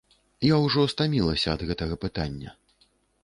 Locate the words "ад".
1.55-1.61